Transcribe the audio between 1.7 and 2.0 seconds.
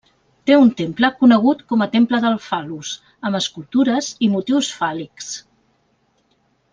com a